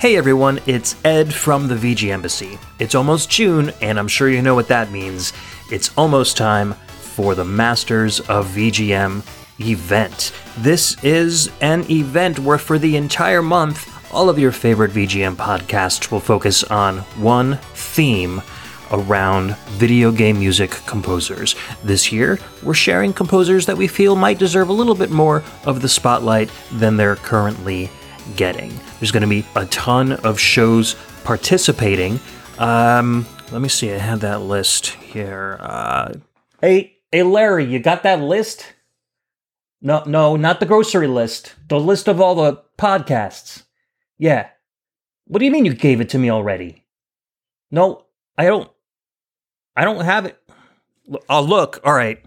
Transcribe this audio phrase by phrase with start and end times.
[0.00, 2.56] Hey everyone, it's Ed from the VGMbassy.
[2.78, 5.32] It's almost June, and I'm sure you know what that means.
[5.72, 9.26] It's almost time for the Masters of VGM
[9.58, 10.32] event.
[10.58, 16.12] This is an event where, for the entire month, all of your favorite VGM podcasts
[16.12, 18.40] will focus on one theme
[18.92, 21.56] around video game music composers.
[21.82, 25.82] This year, we're sharing composers that we feel might deserve a little bit more of
[25.82, 27.90] the spotlight than they're currently
[28.36, 28.72] getting.
[28.98, 32.20] There's going to be a ton of shows participating.
[32.58, 33.92] Um, let me see.
[33.92, 35.56] I have that list here.
[35.60, 36.14] Uh,
[36.60, 38.74] hey, hey, Larry, you got that list?
[39.80, 41.54] No, no, not the grocery list.
[41.68, 43.62] The list of all the podcasts.
[44.18, 44.48] Yeah.
[45.26, 46.84] What do you mean you gave it to me already?
[47.70, 48.04] No,
[48.36, 48.70] I don't.
[49.76, 50.36] I don't have it.
[51.28, 51.80] I'll look.
[51.84, 52.20] All right.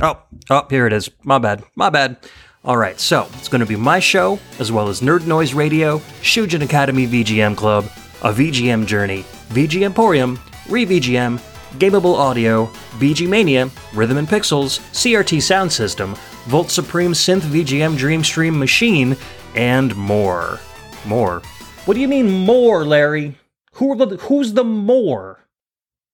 [0.00, 0.20] Oh,
[0.52, 1.10] oh, here it is.
[1.24, 1.64] My bad.
[1.74, 2.16] My bad.
[2.64, 5.98] All right, so it's going to be my show, as well as Nerd Noise Radio,
[6.22, 7.86] Shujin Academy VGM Club,
[8.22, 10.36] a VGM Journey, VG Emporium,
[10.66, 11.40] ReVGM,
[11.78, 12.66] Gameable Audio,
[12.98, 16.14] VG Mania, Rhythm and Pixels, CRT Sound System,
[16.46, 19.16] Volt Supreme Synth VGM Dreamstream Machine,
[19.56, 20.60] and more.
[21.04, 21.42] More.
[21.84, 23.36] What do you mean more, Larry?
[23.74, 25.40] Who the who's the more?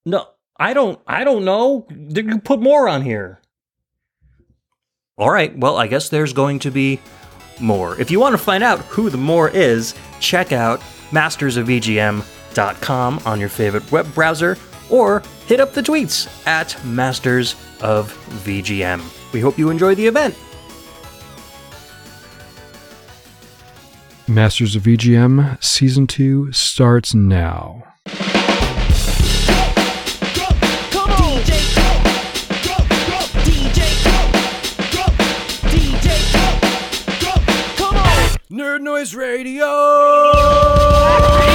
[0.07, 1.87] No, I don't I don't know.
[2.09, 3.41] Did You put more on here.
[5.19, 6.99] All right, well, I guess there's going to be
[7.61, 8.01] more.
[8.01, 10.81] If you want to find out who the more is, check out
[11.11, 14.57] mastersofvgm.com on your favorite web browser
[14.91, 18.13] or hit up the tweets at Masters of
[18.45, 19.03] VGM.
[19.33, 20.37] We hope you enjoy the event.
[24.29, 27.83] Masters of VGM Season 2 starts now.
[38.51, 41.48] Nerd Noise Radio!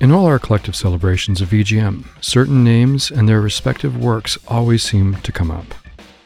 [0.00, 5.16] In all our collective celebrations of VGM, certain names and their respective works always seem
[5.22, 5.74] to come up.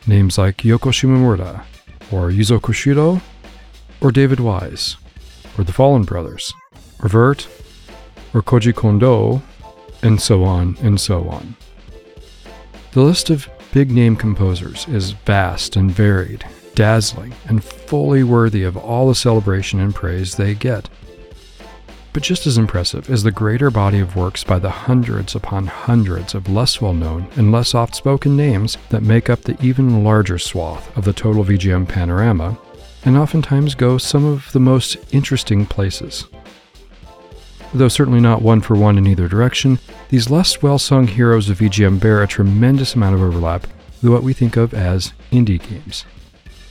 [0.06, 1.65] Names like Yoko Shimomura,
[2.11, 3.22] or Yuzo Koshiro,
[4.03, 4.99] or David Wise,
[5.56, 6.53] or the Follin Brothers,
[7.03, 7.49] or Vert,
[8.34, 9.41] or Koji Kondo,
[10.03, 11.56] and so on and so on.
[12.91, 16.44] The list of big name composers is vast and varied,
[16.75, 20.91] dazzling, and fully worthy of all the celebration and praise they get.
[22.12, 26.34] But just as impressive is the greater body of works by the hundreds upon hundreds
[26.34, 30.39] of less well known and less oft spoken names that make up the even larger
[30.39, 32.59] swath of the total VGM panorama,
[33.05, 36.27] and oftentimes go some of the most interesting places.
[37.73, 39.79] Though certainly not one for one in either direction,
[40.11, 43.67] these less well sung heroes of VGM bear a tremendous amount of overlap
[44.03, 46.05] with what we think of as indie games.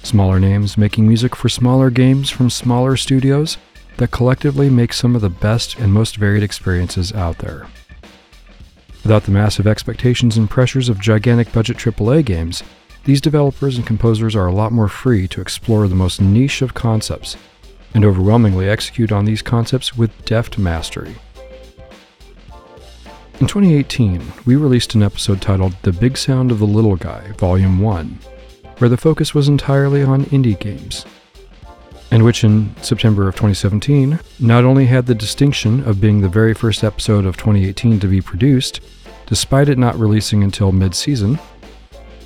[0.03, 3.57] Smaller names making music for smaller games from smaller studios
[3.97, 7.67] that collectively make some of the best and most varied experiences out there.
[9.03, 12.63] Without the massive expectations and pressures of gigantic budget AAA games,
[13.03, 16.75] these developers and composers are a lot more free to explore the most niche of
[16.75, 17.35] concepts
[17.93, 21.15] and overwhelmingly execute on these concepts with deft mastery.
[23.39, 27.79] In 2018, we released an episode titled The Big Sound of the Little Guy, Volume
[27.79, 28.19] 1,
[28.77, 31.05] where the focus was entirely on indie games
[32.11, 36.53] and which in September of 2017 not only had the distinction of being the very
[36.53, 38.81] first episode of 2018 to be produced,
[39.25, 41.39] despite it not releasing until mid season,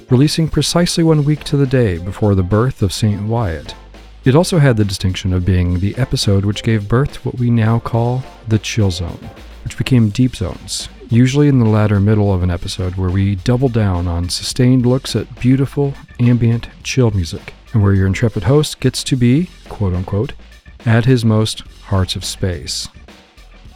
[0.09, 3.21] releasing precisely one week to the day before the birth of St.
[3.23, 3.75] Wyatt.
[4.23, 7.51] It also had the distinction of being the episode which gave birth to what we
[7.51, 9.29] now call the chill zone,
[9.63, 13.69] which became deep zones, usually in the latter middle of an episode where we double
[13.69, 19.03] down on sustained looks at beautiful, ambient, chill music and where your intrepid host gets
[19.03, 20.31] to be, quote unquote,
[20.85, 22.87] at his most hearts of space.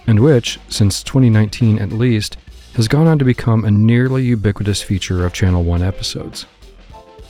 [0.08, 2.38] And which, since 2019 at least,
[2.76, 6.46] has gone on to become a nearly ubiquitous feature of Channel 1 episodes.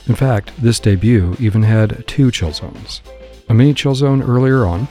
[0.06, 3.02] In fact, this debut even had two chill zones
[3.48, 4.86] a mini chill zone earlier on,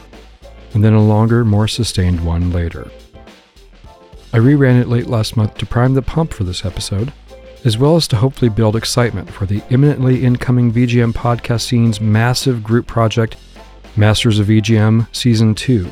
[0.74, 2.92] and then a longer, more sustained one later.
[4.34, 7.14] I reran it late last month to prime the pump for this episode,
[7.66, 12.64] as well as to hopefully build excitement for the imminently incoming VGM podcast scene's massive
[12.64, 13.36] group project,
[13.96, 15.86] Masters of VGM Season 2,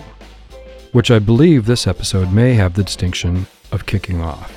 [0.93, 4.53] which I believe this episode may have the distinction of kicking off.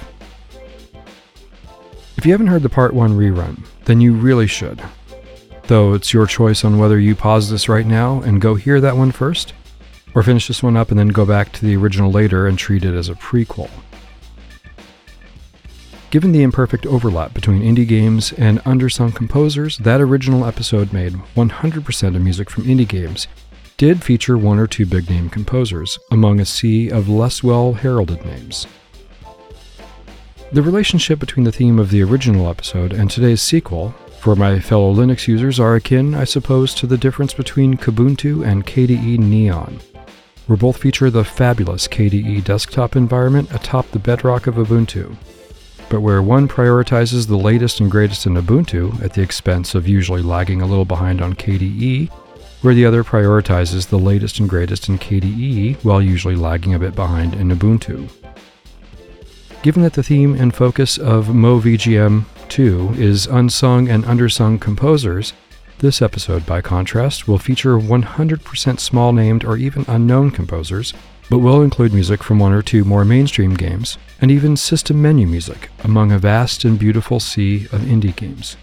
[2.17, 4.83] If you haven't heard the Part 1 rerun, then you really should.
[5.65, 8.97] Though it's your choice on whether you pause this right now and go hear that
[8.97, 9.53] one first,
[10.15, 12.85] or finish this one up and then go back to the original later and treat
[12.85, 13.71] it as a prequel.
[16.11, 22.17] Given the imperfect overlap between indie games and undersung composers, that original episode made 100%
[22.17, 23.29] of music from indie games
[23.77, 28.25] did feature one or two big name composers among a sea of less well heralded
[28.25, 28.67] names.
[30.51, 34.93] The relationship between the theme of the original episode and today's sequel, for my fellow
[34.93, 39.79] Linux users, are akin, I suppose, to the difference between Kubuntu and KDE Neon,
[40.49, 45.17] where both feature the fabulous KDE desktop environment atop the bedrock of Ubuntu,
[45.91, 50.23] but where one prioritizes the latest and greatest in Ubuntu at the expense of usually
[50.23, 52.09] lagging a little behind on KDE,
[52.63, 56.95] where the other prioritizes the latest and greatest in KDE while usually lagging a bit
[56.95, 58.09] behind in Ubuntu.
[59.63, 65.33] Given that the theme and focus of MoVGM 2 is unsung and undersung composers,
[65.79, 70.95] this episode, by contrast, will feature 100% small named or even unknown composers,
[71.31, 75.27] but will include music from one or two more mainstream games, and even system menu
[75.27, 78.57] music among a vast and beautiful sea of indie games.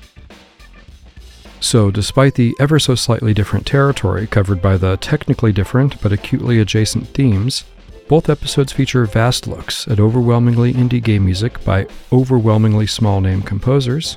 [1.59, 6.59] So, despite the ever so slightly different territory covered by the technically different but acutely
[6.59, 7.63] adjacent themes,
[8.07, 14.15] both episodes feature vast looks at overwhelmingly indie game music by overwhelmingly small name composers.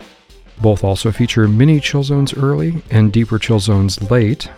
[0.60, 4.48] Both also feature mini chill zones early and deeper chill zones late.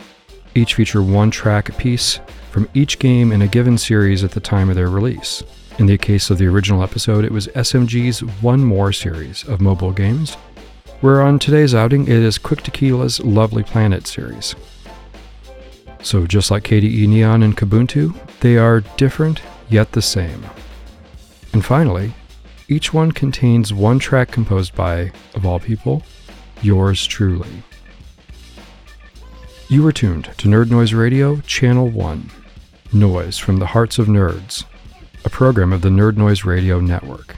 [0.54, 2.20] Each feature one track apiece
[2.50, 5.42] from each game in a given series at the time of their release.
[5.78, 9.92] In the case of the original episode, it was SMG's One More series of mobile
[9.92, 10.34] games,
[11.00, 14.54] where on today's outing it is Quick Tequila's Lovely Planet series.
[16.02, 19.40] So, just like KDE Neon and Kubuntu, they are different
[19.70, 20.44] yet the same.
[21.54, 22.12] And finally,
[22.68, 26.02] each one contains one track composed by, of all people,
[26.60, 27.62] yours truly.
[29.72, 32.30] You are tuned to Nerd Noise Radio, Channel 1.
[32.92, 34.64] Noise from the Hearts of Nerds,
[35.24, 37.36] a program of the Nerd Noise Radio Network.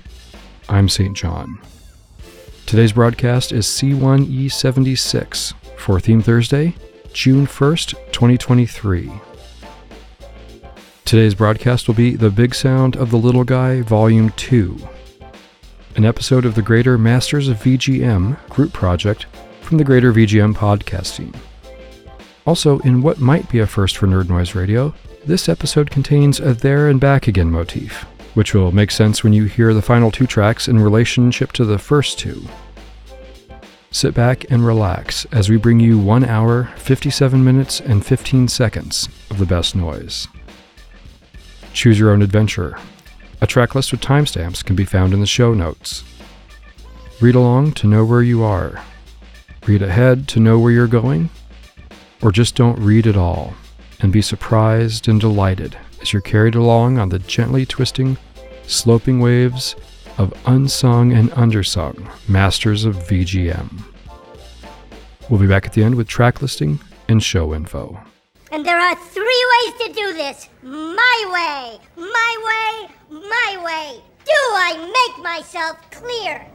[0.69, 1.17] I'm St.
[1.17, 1.61] John.
[2.67, 6.75] Today's broadcast is C1E76 for Theme Thursday,
[7.13, 9.13] June 1st, 2023.
[11.05, 14.77] Today's broadcast will be The Big Sound of the Little Guy, Volume 2,
[15.95, 19.27] an episode of the Greater Masters of VGM group project
[19.61, 21.33] from the Greater VGM podcast team.
[22.47, 24.95] Also, in what might be a first for Nerd Noise Radio,
[25.25, 28.03] this episode contains a There and Back Again motif,
[28.35, 31.79] which will make sense when you hear the final two tracks in relationship to the
[31.79, 32.43] first two.
[33.91, 39.09] Sit back and relax as we bring you 1 hour, 57 minutes, and 15 seconds
[39.31, 40.29] of the best noise.
[41.73, 42.77] Choose your own adventure.
[43.41, 46.05] A track list with timestamps can be found in the show notes.
[47.21, 48.83] Read along to know where you are.
[49.67, 51.31] Read ahead to know where you're going.
[52.25, 53.53] Or just don't read at all
[54.01, 58.17] and be surprised and delighted as you're carried along on the gently twisting,
[58.67, 59.77] sloping waves
[60.17, 63.83] of unsung and undersung masters of VGM.
[65.29, 68.01] We'll be back at the end with track listing and show info.
[68.51, 74.01] And there are three ways to do this my way, my way, my way.
[74.25, 76.47] Do I make myself clear?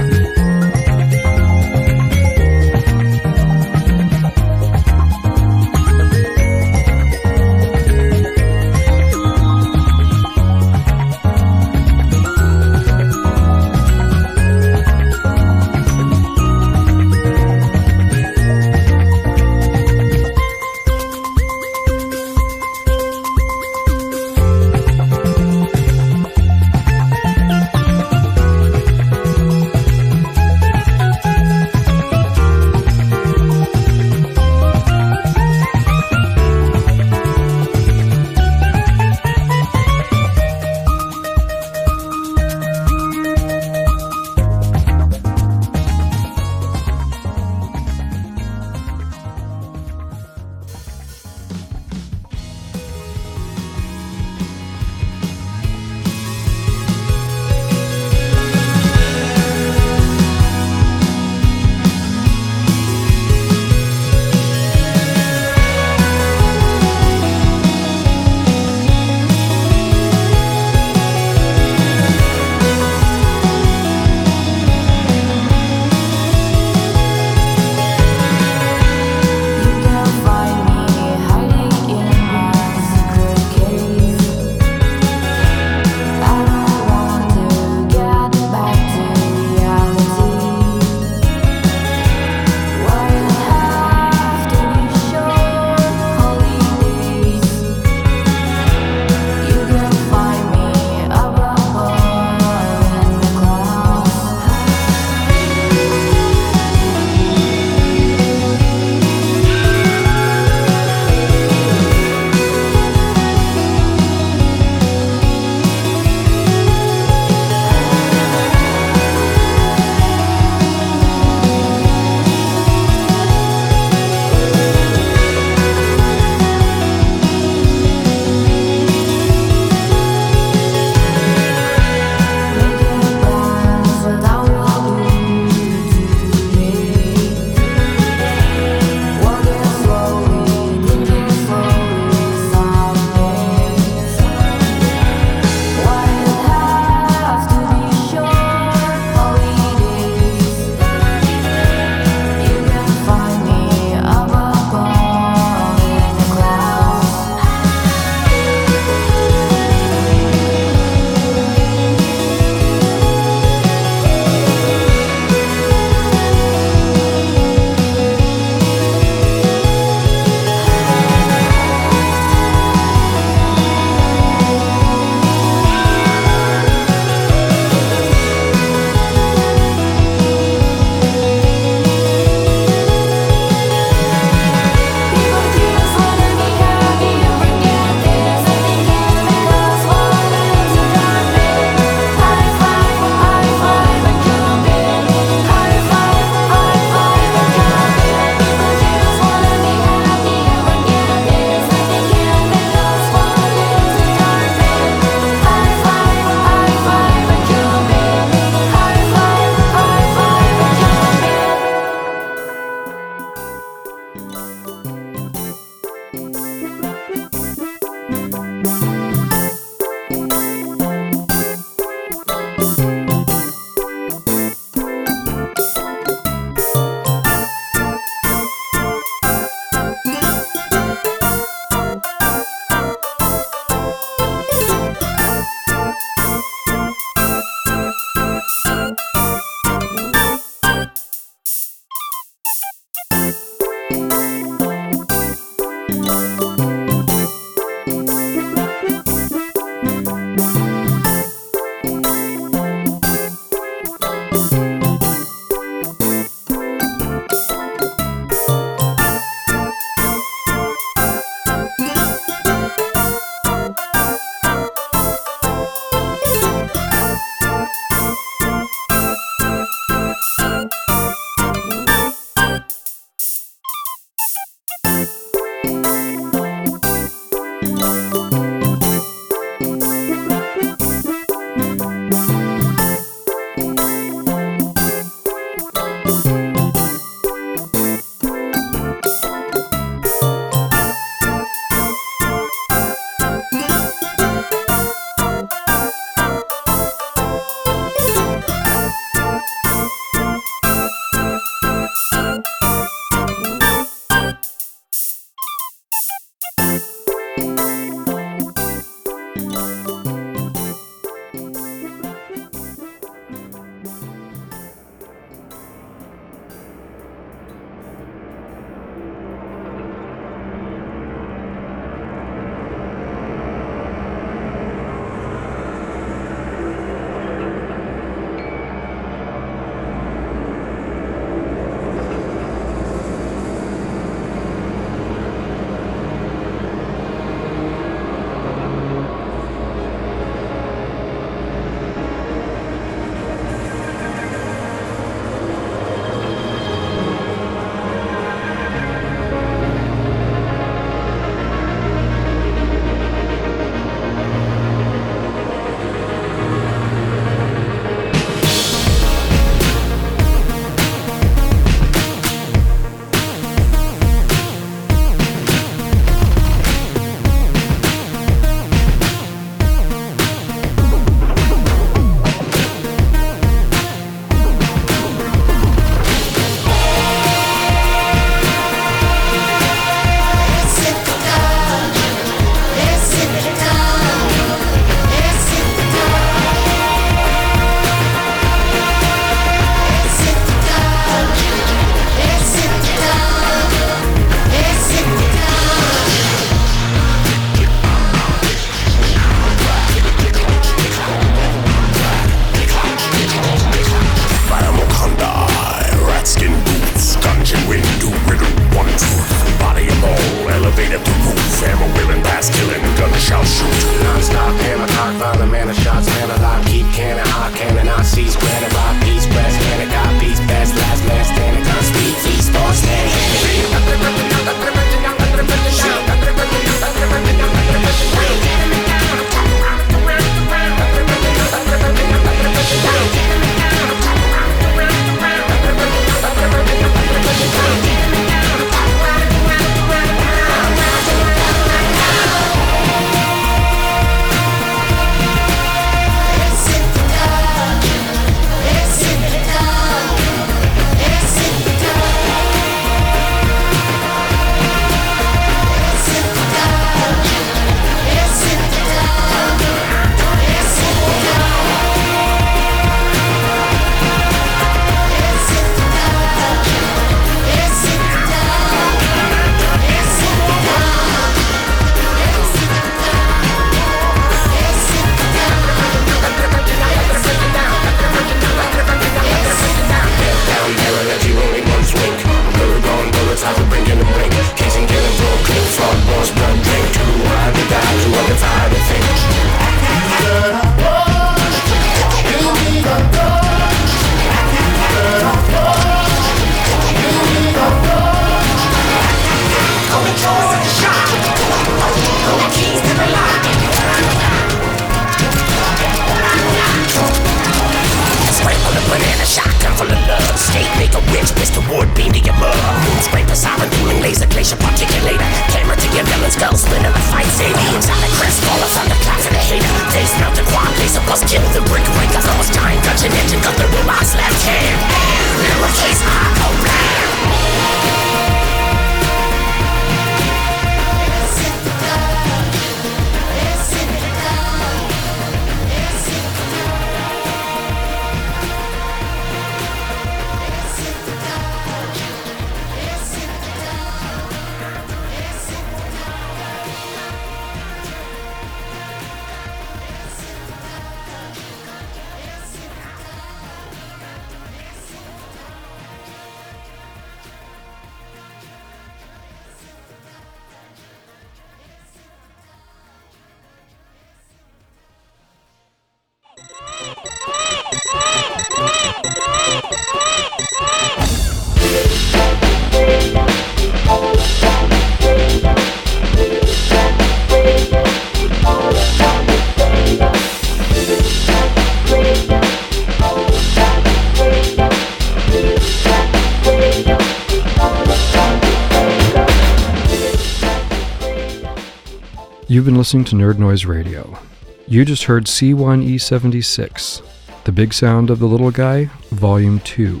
[592.64, 594.18] You've been listening to Nerd Noise Radio.
[594.66, 597.02] You just heard C1E76,
[597.44, 600.00] The Big Sound of the Little Guy, Volume 2,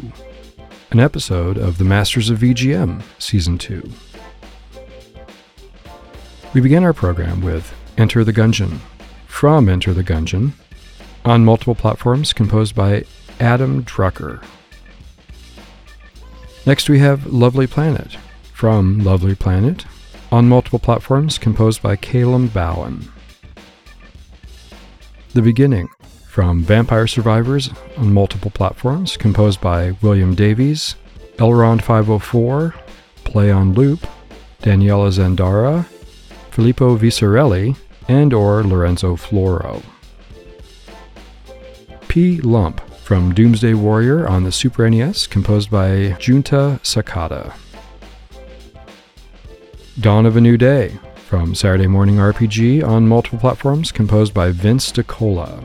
[0.92, 3.86] an episode of The Masters of VGM, Season 2.
[6.54, 8.78] We began our program with Enter the Gungeon,
[9.26, 10.52] from Enter the Gungeon,
[11.22, 13.04] on multiple platforms composed by
[13.40, 14.42] Adam Drucker.
[16.64, 18.16] Next we have Lovely Planet,
[18.54, 19.84] from Lovely Planet,
[20.34, 23.08] on multiple platforms composed by Calum Bowen.
[25.32, 25.88] The Beginning,
[26.26, 30.96] from Vampire Survivors on multiple platforms composed by William Davies,
[31.36, 32.74] Elrond 504,
[33.22, 34.08] Play on Loop,
[34.60, 35.86] Daniela Zandara,
[36.50, 37.76] Filippo Vicarelli,
[38.08, 39.84] and or Lorenzo Floro.
[42.08, 42.40] P.
[42.40, 47.54] Lump from Doomsday Warrior on the Super NES, composed by Junta Sakata.
[50.00, 54.90] Dawn of a New Day from Saturday Morning RPG on multiple platforms, composed by Vince
[54.90, 55.64] DiCola.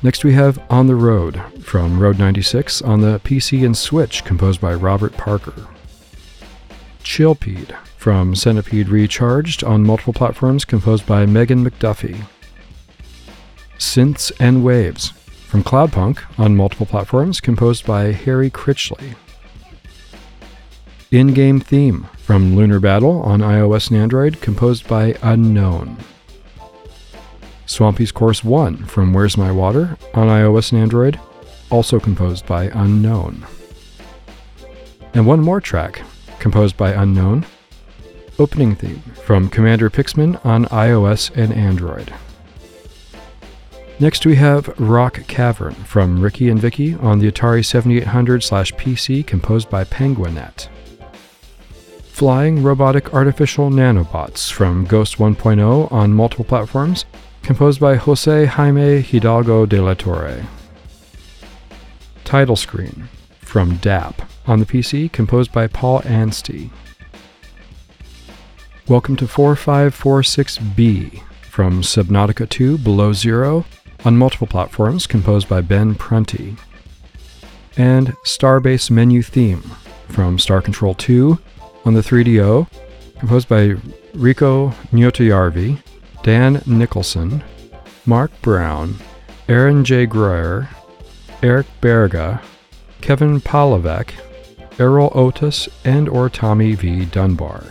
[0.00, 4.60] Next, we have On the Road from Road 96 on the PC and Switch, composed
[4.60, 5.66] by Robert Parker.
[7.02, 12.26] Chillpede from Centipede Recharged on multiple platforms, composed by Megan McDuffee.
[13.76, 19.16] Synths and Waves from Cloudpunk on multiple platforms, composed by Harry Critchley.
[21.12, 25.98] In game theme from Lunar Battle on iOS and Android, composed by Unknown.
[27.66, 31.20] Swampy's Course 1 from Where's My Water on iOS and Android,
[31.68, 33.46] also composed by Unknown.
[35.12, 36.00] And one more track,
[36.38, 37.44] composed by Unknown,
[38.38, 42.10] Opening Theme from Commander Pixman on iOS and Android.
[44.00, 49.68] Next we have Rock Cavern from Ricky and Vicky on the Atari 7800 PC composed
[49.68, 50.68] by Penguinet.
[52.12, 57.06] Flying Robotic Artificial Nanobots from Ghost 1.0 on multiple platforms,
[57.42, 60.46] composed by Jose Jaime Hidalgo de la Torre.
[62.22, 63.08] Title screen
[63.40, 66.70] from DAP on the PC, composed by Paul Anstey.
[68.86, 73.64] Welcome to 4546B from Subnautica 2 Below Zero
[74.04, 76.56] on multiple platforms, composed by Ben Prunty.
[77.76, 79.62] And Starbase Menu Theme
[80.08, 81.38] from Star Control 2
[81.84, 82.68] on the 3DO,
[83.18, 83.74] composed by
[84.14, 85.82] Riku Nuottajärvi,
[86.22, 87.42] Dan Nicholson,
[88.06, 88.96] Mark Brown,
[89.48, 90.06] Aaron J.
[90.06, 90.68] Greer,
[91.42, 92.40] Eric Berge,
[93.00, 94.12] Kevin Palivec,
[94.78, 97.04] Erol Otus, and or Tommy V.
[97.06, 97.64] Dunbar.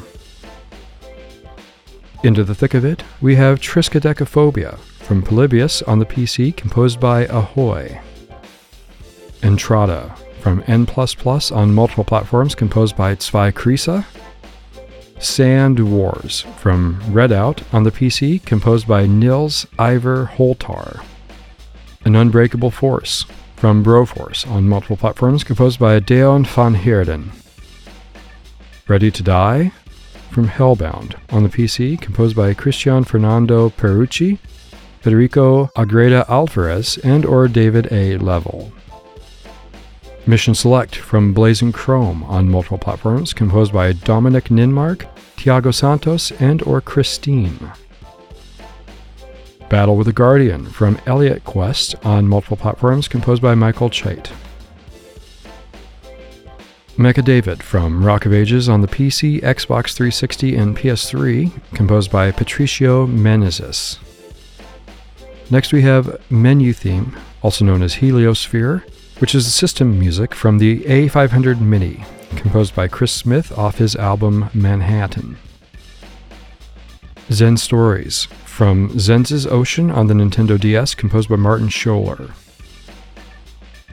[2.24, 7.26] Into the thick of it, we have Triskaidekaphobia from Polybius on the PC, composed by
[7.26, 8.00] Ahoy.
[9.42, 10.88] Entrada from N++
[11.52, 14.06] on multiple platforms, composed by Zwei Krisa.
[15.20, 21.04] Sand Wars from Redout on the PC, composed by Nils Iver Holtar.
[22.04, 27.32] An Unbreakable Force from Broforce on multiple platforms, composed by Deon van Heerden.
[28.88, 29.72] Ready to Die
[30.32, 34.40] from Hellbound on the PC, composed by Cristian Fernando Perucci,
[35.02, 38.18] Federico Agreda Alvarez, and or David A.
[38.18, 38.72] Level.
[40.28, 46.62] Mission Select from Blazing Chrome on multiple platforms, composed by Dominic Ninmark, Tiago Santos, and
[46.64, 47.72] or Christine.
[49.70, 54.32] Battle with the Guardian from Elliot Quest on multiple platforms, composed by Michael Chait.
[56.98, 62.30] Mecha David from Rock of Ages on the PC, Xbox 360, and PS3, composed by
[62.30, 63.98] Patricio Menezes.
[65.50, 68.84] Next we have Menu Theme, also known as Heliosphere,
[69.22, 72.04] which is system music from the A500 Mini,
[72.36, 75.38] composed by Chris Smith off his album Manhattan.
[77.32, 82.32] Zen Stories from Zen's Ocean on the Nintendo DS, composed by Martin Scholler.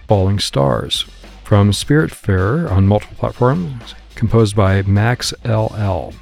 [0.06, 1.02] Falling Stars
[1.44, 6.14] from Spiritfarer on multiple platforms, composed by Max LL.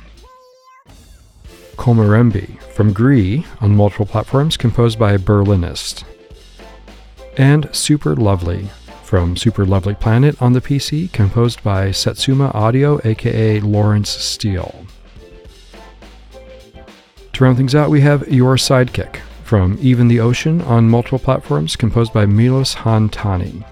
[1.77, 6.03] Komorebi from Gris on multiple platforms, composed by Berlinist.
[7.37, 8.69] And Super Lovely
[9.07, 14.85] from Super Lovely Planet on the PC, composed by Satsuma Audio, aka Lawrence Steele.
[17.33, 21.77] To round things out, we have Your Sidekick from Even the Ocean on multiple platforms,
[21.77, 23.65] composed by Melos Han-Tani.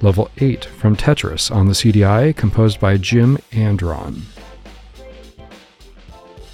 [0.00, 4.22] Level 8 from Tetris on the CDI, composed by Jim Andron.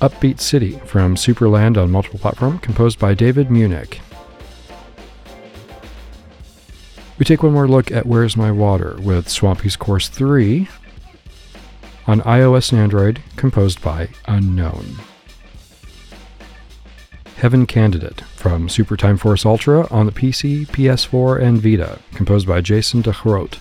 [0.01, 4.01] Upbeat City from Superland on multiple platform, composed by David Munich.
[7.17, 10.69] We take one more look at Where's My Water with Swampy's Course 3
[12.09, 14.97] on iOS and Android, composed by Unknown.
[17.37, 22.61] Heaven Candidate from Super Time Force Ultra on the PC, PS4, and Vita, composed by
[22.61, 23.59] Jason DeGroot.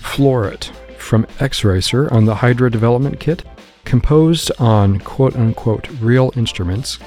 [0.00, 3.44] Florit from X Racer on the Hydra Development Kit,
[3.84, 6.98] composed on quote unquote real instruments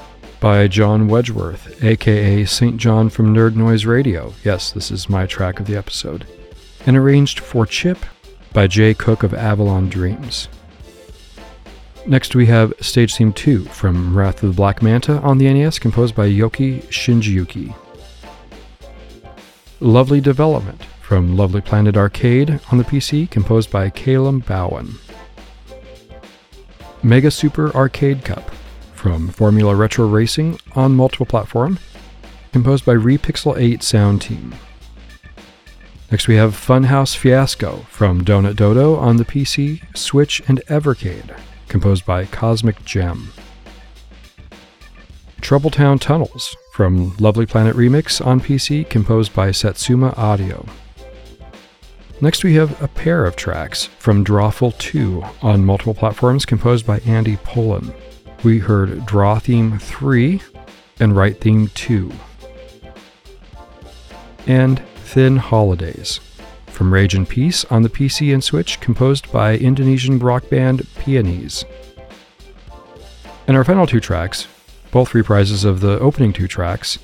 [0.42, 2.76] by John Wedgeworth, aka St.
[2.76, 4.34] John from Nerd Noise Radio.
[4.42, 6.26] Yes, this is my track of the episode.
[6.84, 7.98] And arranged for Chip
[8.52, 10.48] by Jay Cook of Avalon Dreams.
[12.08, 15.78] Next, we have Stage Theme 2 from Wrath of the Black Manta on the NES,
[15.78, 17.72] composed by Yoki Shinjiuki.
[19.78, 24.96] Lovely Development from Lovely Planet Arcade on the PC, composed by Calum Bowen.
[27.04, 28.50] Mega Super Arcade Cup
[29.02, 31.80] from Formula Retro Racing on multiple platform,
[32.52, 34.54] composed by Repixel 8 Sound Team.
[36.12, 42.06] Next, we have Funhouse Fiasco from Donut Dodo on the PC, Switch, and Evercade, composed
[42.06, 43.32] by Cosmic Gem.
[45.40, 50.64] Troubletown Tunnels from Lovely Planet Remix on PC, composed by Satsuma Audio.
[52.20, 57.00] Next, we have a pair of tracks from Drawful 2 on multiple platforms, composed by
[57.00, 57.92] Andy Pullen.
[58.44, 60.40] We heard Draw Theme 3
[61.00, 62.12] and Write Theme 2.
[64.46, 66.20] And Thin Holidays
[66.66, 71.64] from Rage and Peace on the PC and Switch, composed by Indonesian rock band Peonies.
[73.46, 74.48] And our final two tracks,
[74.90, 76.98] both reprises of the opening two tracks,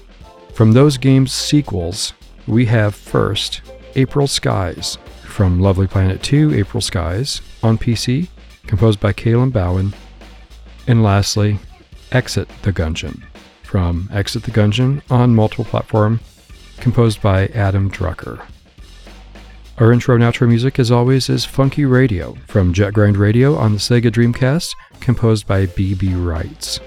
[0.54, 2.14] from those games' sequels,
[2.48, 3.60] we have first
[3.94, 8.28] April Skies from Lovely Planet 2 April Skies on PC,
[8.66, 9.92] composed by Caleb Bowen.
[10.88, 11.60] And lastly,
[12.10, 13.22] Exit the Gungeon
[13.62, 16.20] from Exit the Gungeon on multiple platform,
[16.78, 18.42] composed by Adam Drucker.
[19.76, 23.72] Our intro and outro music, as always, is Funky Radio from Jet Grind Radio on
[23.72, 26.14] the Sega Dreamcast, composed by B.B.
[26.14, 26.80] Rights.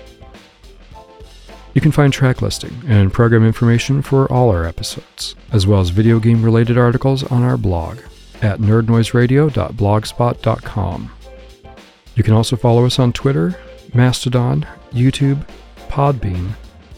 [1.76, 5.90] You can find track listing and program information for all our episodes, as well as
[5.90, 8.00] video game related articles on our blog
[8.42, 11.12] at nerdnoiseradio.blogspot.com.
[12.16, 13.58] You can also follow us on Twitter,
[13.94, 15.48] Mastodon, YouTube,
[15.90, 16.52] Podbean,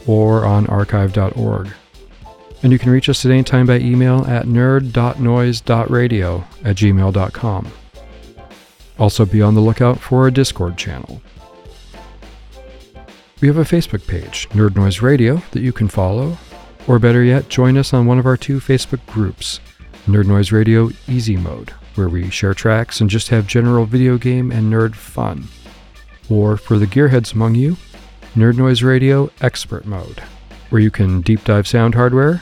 [0.05, 1.69] or on archive.org.
[2.61, 7.71] And you can reach us at any time by email at nerd.noise.radio at gmail.com.
[8.99, 11.21] Also, be on the lookout for a Discord channel.
[13.41, 16.37] We have a Facebook page, Nerd Noise Radio, that you can follow,
[16.87, 19.59] or better yet, join us on one of our two Facebook groups,
[20.07, 24.51] Nerd Noise Radio Easy Mode, where we share tracks and just have general video game
[24.51, 25.49] and nerd fun.
[26.29, 27.77] Or for the gearheads among you,
[28.35, 30.23] Nerd Noise Radio Expert Mode,
[30.69, 32.41] where you can deep dive sound hardware,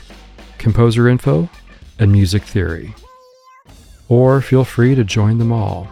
[0.58, 1.50] composer info,
[1.98, 2.94] and music theory.
[4.08, 5.88] Or feel free to join them all.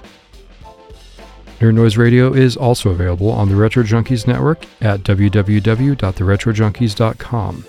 [1.58, 7.64] Nerd Noise Radio is also available on the Retro Junkies network at www.theretrojunkies.com,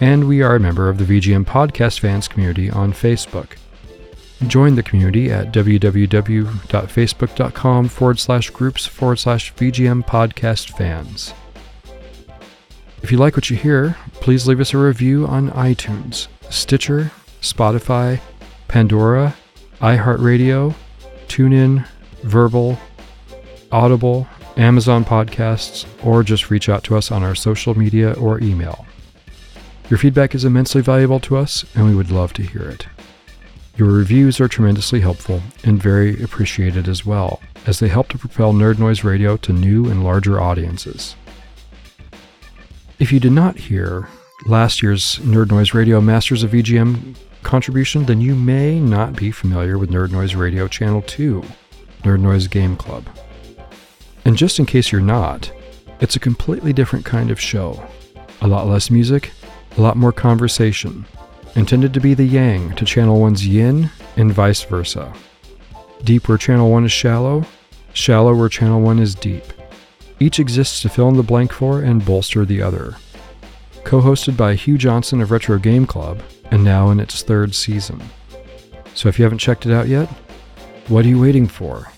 [0.00, 3.56] and we are a member of the VGM Podcast Fans community on Facebook.
[4.46, 11.34] Join the community at www.facebook.com forward slash groups forward slash VGM Podcast Fans.
[13.02, 17.12] If you like what you hear, please leave us a review on iTunes, Stitcher,
[17.42, 18.20] Spotify,
[18.68, 19.34] Pandora,
[19.80, 20.74] iHeartRadio,
[21.28, 21.86] TuneIn,
[22.22, 22.78] Verbal,
[23.72, 24.26] Audible,
[24.56, 28.86] Amazon Podcasts, or just reach out to us on our social media or email.
[29.88, 32.86] Your feedback is immensely valuable to us, and we would love to hear it.
[33.76, 38.52] Your reviews are tremendously helpful and very appreciated as well, as they help to propel
[38.52, 41.16] Nerd Noise Radio to new and larger audiences.
[42.98, 44.08] If you did not hear
[44.46, 49.78] last year's Nerd Noise Radio Masters of VGM contribution, then you may not be familiar
[49.78, 51.42] with Nerd Noise Radio Channel 2,
[52.02, 53.06] Nerd Noise Game Club.
[54.24, 55.50] And just in case you're not,
[56.00, 57.82] it's a completely different kind of show.
[58.42, 59.30] A lot less music,
[59.76, 61.06] a lot more conversation,
[61.54, 65.12] intended to be the yang to Channel 1's yin and vice versa.
[66.04, 67.44] Deep where Channel 1 is shallow,
[67.92, 69.44] shallow where Channel 1 is deep.
[70.18, 72.96] Each exists to fill in the blank for and bolster the other.
[73.84, 78.00] Co hosted by Hugh Johnson of Retro Game Club, and now in its third season.
[78.94, 80.08] So if you haven't checked it out yet,
[80.88, 81.90] what are you waiting for?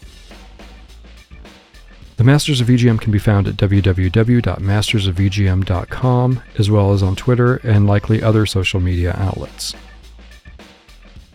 [2.23, 7.89] The Masters of VGM can be found at www.mastersofvgm.com, as well as on Twitter and
[7.89, 9.75] likely other social media outlets.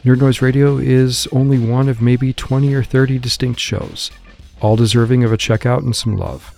[0.05, 4.11] Nerd Noise Radio is only one of maybe 20 or 30 distinct shows,
[4.61, 6.57] all deserving of a checkout and some love.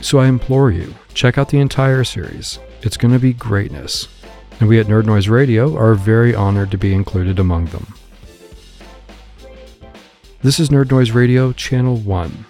[0.00, 2.58] So I implore you, check out the entire series.
[2.82, 4.08] It's going to be greatness.
[4.58, 7.94] And we at Nerd Noise Radio are very honored to be included among them.
[10.42, 12.46] This is Nerd Noise Radio Channel 1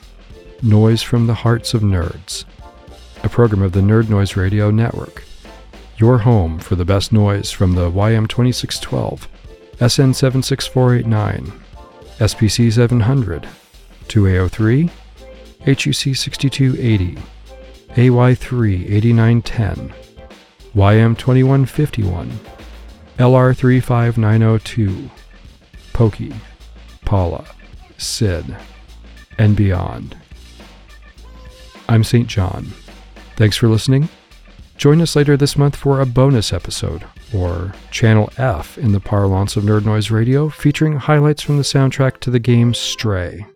[0.65, 2.47] Noise from the Hearts of Nerds,
[3.23, 5.23] a program of the Nerd Noise Radio Network.
[5.99, 9.27] Your home for the best noise from the YM2612,
[9.77, 11.53] SN76489,
[12.17, 13.47] SPC 700,
[14.07, 14.91] 2A03,
[15.67, 17.19] HUC 6280,
[17.91, 19.95] AY3 8910,
[20.75, 22.33] YM2151,
[23.19, 25.11] LR35902,
[25.93, 26.33] Pokey,
[27.05, 27.45] Paula,
[27.99, 28.57] Sid,
[29.37, 30.17] and beyond.
[31.89, 32.27] I'm St.
[32.27, 32.73] John.
[33.37, 34.09] Thanks for listening.
[34.77, 39.57] Join us later this month for a bonus episode, or Channel F in the parlance
[39.57, 43.47] of Nerd Noise Radio, featuring highlights from the soundtrack to the game Stray.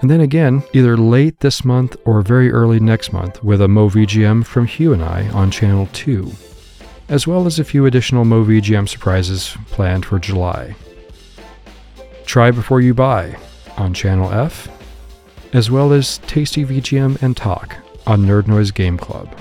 [0.00, 4.44] And then again, either late this month or very early next month, with a MoVGM
[4.44, 6.32] from Hugh and I on Channel 2,
[7.08, 10.74] as well as a few additional MoVGM surprises planned for July.
[12.26, 13.36] Try Before You Buy
[13.76, 14.68] on Channel F,
[15.52, 19.34] as well as Tasty VGM and Talk on Nerd Noise Game Club.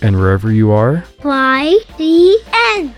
[0.00, 2.38] And wherever you are, Y the
[2.76, 2.94] end.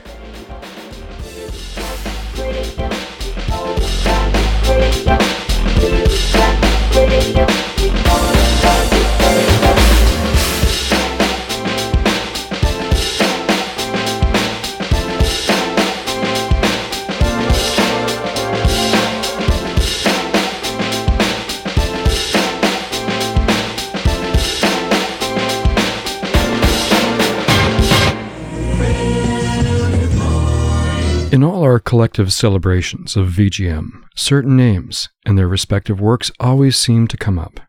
[31.33, 37.07] In all our collective celebrations of VGM, certain names and their respective works always seem
[37.07, 37.61] to come up.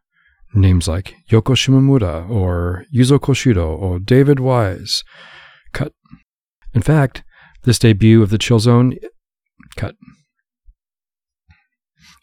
[0.53, 5.03] Names like Yoko Shimomura or Yuzo Koshiro or David Wise.
[5.73, 5.93] Cut.
[6.73, 7.23] In fact,
[7.63, 8.95] this debut of the Chill Zone.
[9.75, 9.95] Cut.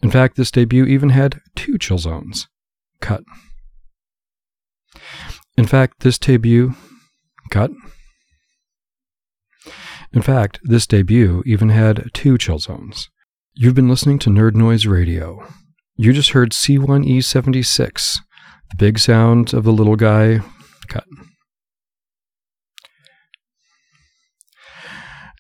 [0.03, 2.47] In fact, this debut even had two chill zones.
[3.01, 3.25] Cut.
[5.57, 6.75] In fact, this debut.
[7.51, 7.71] Cut.
[10.13, 13.11] In fact, this debut even had two chill zones.
[13.55, 15.47] You've been listening to Nerd Noise Radio.
[15.97, 18.19] You just heard C1E76,
[18.71, 20.41] the big sound of the little guy.
[20.89, 21.05] Cut.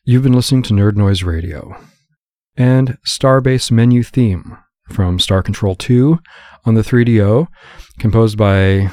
[0.04, 1.76] You've been listening to Nerd Noise Radio
[2.56, 4.58] and Starbase Menu Theme
[4.90, 6.18] from Star Control 2
[6.64, 7.46] on the 3DO,
[7.98, 8.90] composed by.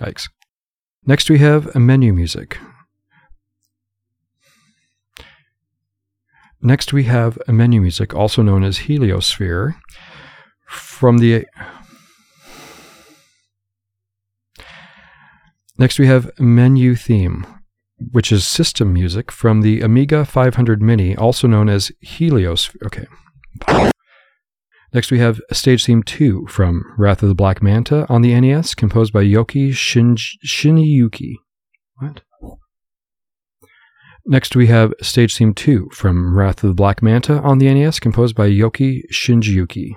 [0.00, 0.28] Yikes.
[1.04, 2.58] Next, we have a menu music.
[6.60, 9.74] Next, we have menu music, also known as Heliosphere,
[10.66, 11.46] from the.
[15.78, 17.46] Next, we have menu theme,
[18.10, 22.70] which is system music from the Amiga 500 Mini, also known as Helios.
[22.84, 23.06] Okay.
[24.92, 28.74] Next, we have Stage Theme 2 from Wrath of the Black Manta on the NES,
[28.74, 31.34] composed by Yoki Shinj- Shiniyuki.
[31.96, 32.22] What?
[34.30, 37.98] Next, we have Stage Theme 2 from Wrath of the Black Manta on the NES,
[37.98, 39.92] composed by Yoki Shinjiyuki.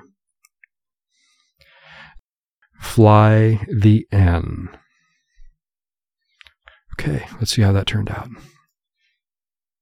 [2.79, 4.69] Fly the N.
[6.93, 8.29] Okay, let's see how that turned out.